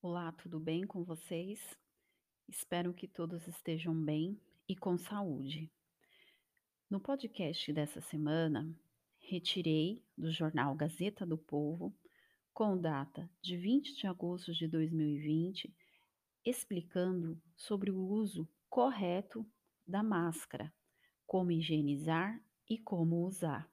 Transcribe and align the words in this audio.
Olá, 0.00 0.30
tudo 0.30 0.60
bem 0.60 0.86
com 0.86 1.02
vocês? 1.02 1.76
Espero 2.48 2.94
que 2.94 3.08
todos 3.08 3.48
estejam 3.48 3.92
bem 3.92 4.40
e 4.68 4.76
com 4.76 4.96
saúde. 4.96 5.68
No 6.88 7.00
podcast 7.00 7.72
dessa 7.72 8.00
semana, 8.00 8.72
retirei 9.18 10.00
do 10.16 10.30
jornal 10.30 10.72
Gazeta 10.76 11.26
do 11.26 11.36
Povo, 11.36 11.92
com 12.54 12.80
data 12.80 13.28
de 13.42 13.56
20 13.56 13.96
de 13.96 14.06
agosto 14.06 14.52
de 14.52 14.68
2020, 14.68 15.74
explicando 16.44 17.36
sobre 17.56 17.90
o 17.90 17.98
uso 17.98 18.48
correto 18.70 19.44
da 19.84 20.04
máscara, 20.04 20.72
como 21.26 21.50
higienizar 21.50 22.40
e 22.70 22.78
como 22.78 23.26
usar. 23.26 23.68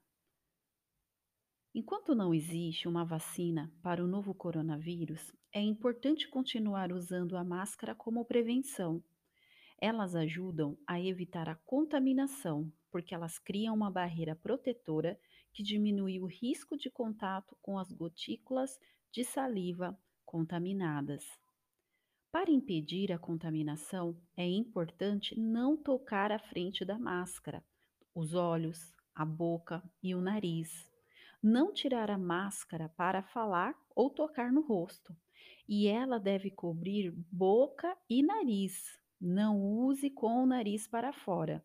Enquanto 1.78 2.16
não 2.16 2.34
existe 2.34 2.88
uma 2.88 3.04
vacina 3.04 3.70
para 3.84 4.02
o 4.02 4.08
novo 4.08 4.34
coronavírus, 4.34 5.34
é 5.52 5.60
importante 5.60 6.26
continuar 6.26 6.94
usando 6.94 7.36
a 7.36 7.44
máscara 7.44 7.94
como 7.94 8.24
prevenção. 8.24 9.04
Elas 9.78 10.16
ajudam 10.16 10.78
a 10.88 11.02
evitar 11.02 11.50
a 11.50 11.56
contaminação, 11.56 12.72
porque 12.90 13.14
elas 13.14 13.38
criam 13.38 13.76
uma 13.76 13.92
barreira 13.92 14.38
protetora 14.38 15.20
que 15.52 15.62
diminui 15.62 16.18
o 16.22 16.26
risco 16.26 16.78
de 16.78 16.90
contato 16.90 17.58
com 17.62 17.78
as 17.78 17.92
gotículas 17.92 18.80
de 19.12 19.26
saliva 19.26 20.00
contaminadas. 20.26 21.26
Para 22.32 22.52
impedir 22.52 23.12
a 23.12 23.20
contaminação, 23.20 24.18
é 24.38 24.48
importante 24.48 25.38
não 25.38 25.76
tocar 25.76 26.32
a 26.32 26.40
frente 26.40 26.86
da 26.86 26.98
máscara, 26.98 27.62
os 28.16 28.34
olhos, 28.34 28.94
a 29.14 29.26
boca 29.26 29.84
e 30.02 30.16
o 30.16 30.22
nariz 30.22 30.95
não 31.46 31.72
tirar 31.72 32.10
a 32.10 32.18
máscara 32.18 32.90
para 32.98 33.22
falar 33.22 33.80
ou 33.96 34.10
tocar 34.10 34.52
no 34.52 34.62
rosto, 34.62 35.16
e 35.70 35.88
ela 35.88 36.20
deve 36.20 36.50
cobrir 36.50 37.12
boca 37.32 37.96
e 38.10 38.24
nariz. 38.24 39.00
Não 39.22 39.62
use 39.62 40.10
com 40.10 40.42
o 40.42 40.46
nariz 40.48 40.88
para 40.88 41.14
fora. 41.14 41.64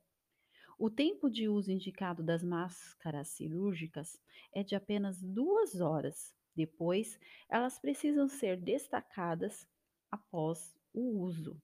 O 0.79 0.91
tempo 0.91 1.31
de 1.31 1.49
uso 1.49 1.73
indicado 1.73 2.23
das 2.23 2.45
máscaras 2.45 3.29
cirúrgicas 3.29 4.21
é 4.53 4.63
de 4.63 4.75
apenas 4.75 5.23
duas 5.23 5.81
horas. 5.81 6.35
Depois, 6.55 7.19
elas 7.49 7.79
precisam 7.79 8.29
ser 8.29 8.59
destacadas 8.59 9.67
após 10.11 10.77
o 10.93 11.23
uso. 11.23 11.59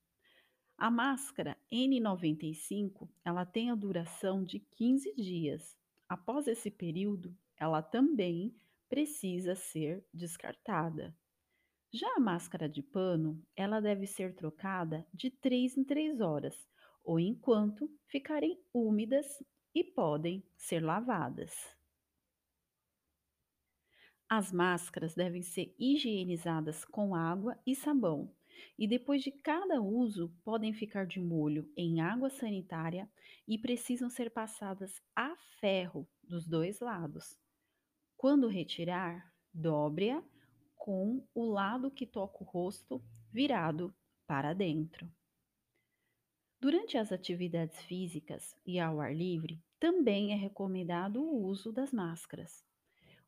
A 0.79 0.91
máscara 0.91 1.55
N95, 1.71 3.11
ela 3.23 3.45
tem 3.45 3.71
a 3.71 3.75
duração 3.75 4.43
de 4.43 4.59
15 4.59 5.15
dias. 5.17 5.77
Após 6.09 6.47
esse 6.47 6.71
período, 6.71 7.37
ela 7.59 7.83
também 7.83 8.55
precisa 8.89 9.55
ser 9.55 10.07
descartada. 10.13 11.17
Já 11.93 12.09
a 12.17 12.21
máscara 12.21 12.69
de 12.69 12.83
pano, 12.83 13.43
ela 13.57 13.81
deve 13.81 14.07
ser 14.07 14.35
trocada 14.35 15.07
de 15.13 15.31
3 15.31 15.77
em 15.77 15.85
3 15.85 16.21
horas, 16.21 16.69
ou 17.05 17.19
enquanto 17.19 17.91
ficarem 18.09 18.61
úmidas 18.75 19.27
e 19.75 19.85
podem 19.85 20.45
ser 20.57 20.81
lavadas. 20.81 21.55
As 24.29 24.53
máscaras 24.53 25.15
devem 25.15 25.43
ser 25.43 25.75
higienizadas 25.79 26.85
com 26.85 27.15
água 27.15 27.57
e 27.65 27.77
sabão, 27.77 28.35
e 28.77 28.89
depois 28.89 29.23
de 29.23 29.31
cada 29.31 29.81
uso 29.81 30.35
podem 30.45 30.73
ficar 30.73 31.07
de 31.07 31.21
molho 31.21 31.71
em 31.77 32.01
água 32.01 32.29
sanitária 32.29 33.09
e 33.47 33.57
precisam 33.57 34.11
ser 34.11 34.31
passadas 34.31 35.01
a 35.15 35.37
ferro 35.61 36.09
dos 36.25 36.47
dois 36.47 36.81
lados. 36.81 37.39
Quando 38.17 38.49
retirar, 38.49 39.31
dobre-a 39.53 40.23
com 40.75 41.27
o 41.35 41.45
lado 41.45 41.91
que 41.91 42.07
toca 42.07 42.43
o 42.43 42.47
rosto 42.47 43.03
virado 43.31 43.95
para 44.27 44.55
dentro. 44.55 45.11
Durante 46.59 46.97
as 46.97 47.13
atividades 47.13 47.81
físicas 47.83 48.57
e 48.65 48.81
ao 48.81 49.01
ar 49.01 49.15
livre, 49.15 49.63
também 49.79 50.33
é 50.33 50.35
recomendado 50.35 51.23
o 51.23 51.45
uso 51.45 51.71
das 51.71 51.93
máscaras. 51.93 52.65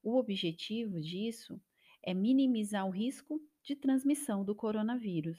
O 0.03 0.17
objetivo 0.17 1.01
disso 1.01 1.61
é 2.03 2.15
minimizar 2.15 2.87
o 2.87 2.91
risco 2.91 3.39
de 3.63 3.77
transmissão 3.77 4.43
do 4.43 4.55
coronavírus. 4.55 5.39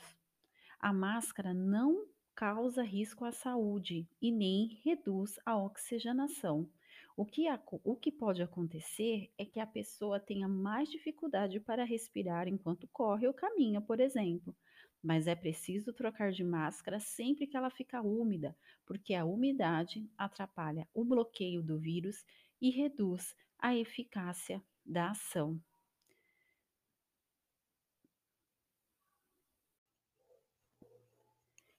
A 0.79 0.93
máscara 0.93 1.53
não 1.53 2.05
causa 2.35 2.83
risco 2.83 3.25
à 3.25 3.31
saúde 3.31 4.07
e 4.21 4.31
nem 4.31 4.79
reduz 4.85 5.39
a 5.43 5.57
oxigenação, 5.57 6.69
o 7.19 7.25
que, 7.25 7.47
o 7.83 7.97
que 7.97 8.13
pode 8.13 8.41
acontecer 8.41 9.29
é 9.37 9.43
que 9.43 9.59
a 9.59 9.67
pessoa 9.67 10.21
tenha 10.21 10.47
mais 10.47 10.89
dificuldade 10.89 11.59
para 11.59 11.83
respirar 11.83 12.47
enquanto 12.47 12.87
corre 12.93 13.27
ou 13.27 13.33
caminha, 13.33 13.81
por 13.81 13.99
exemplo. 13.99 14.55
Mas 15.03 15.27
é 15.27 15.35
preciso 15.35 15.91
trocar 15.91 16.31
de 16.31 16.45
máscara 16.45 16.97
sempre 16.97 17.45
que 17.45 17.57
ela 17.57 17.69
fica 17.69 18.01
úmida, 18.01 18.55
porque 18.85 19.13
a 19.13 19.25
umidade 19.25 20.09
atrapalha 20.17 20.87
o 20.93 21.03
bloqueio 21.03 21.61
do 21.61 21.77
vírus 21.77 22.23
e 22.61 22.69
reduz 22.69 23.35
a 23.59 23.75
eficácia 23.75 24.63
da 24.85 25.11
ação. 25.11 25.61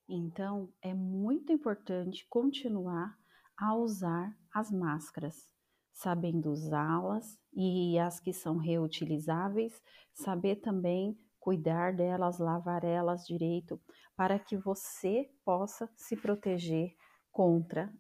Então, 0.07 0.71
é 0.83 0.93
muito 0.93 1.51
importante 1.51 2.27
continuar 2.29 3.19
a 3.61 3.75
usar 3.75 4.35
as 4.53 4.71
máscaras, 4.71 5.53
sabendo 5.93 6.51
usá-las 6.51 7.39
e 7.53 7.99
as 7.99 8.19
que 8.19 8.33
são 8.33 8.57
reutilizáveis, 8.57 9.83
saber 10.15 10.57
também 10.57 11.19
cuidar 11.39 11.95
delas, 11.95 12.39
lavar 12.39 12.85
elas 12.85 13.27
direito, 13.27 13.81
para 14.17 14.39
que 14.39 14.57
você 14.57 15.31
possa 15.45 15.91
se 15.97 16.17
proteger 16.17 16.95
contra 17.31 17.93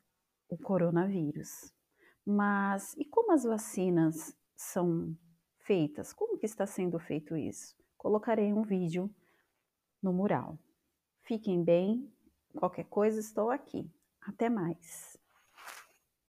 o 0.49 0.57
coronavírus. 0.57 1.73
Mas 2.25 2.95
e 2.97 3.05
como 3.05 3.33
as 3.33 3.45
vacinas 3.45 4.37
são 4.57 5.17
feitas? 5.59 6.13
Como 6.13 6.39
que 6.39 6.47
está 6.47 6.67
sendo 6.67 6.99
feito 6.99 7.37
isso? 7.37 7.77
Colocarei 7.97 8.53
um 8.53 8.63
vídeo 8.63 9.15
no 10.03 10.13
mural. 10.13 10.59
Fiquem 11.23 11.63
bem, 11.63 12.11
qualquer 12.55 12.85
coisa 12.85 13.21
estou 13.21 13.51
aqui. 13.51 13.91
Até 14.21 14.49
mais. 14.49 15.10